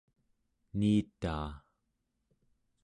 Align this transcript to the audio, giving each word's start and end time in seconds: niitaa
niitaa 0.77 1.51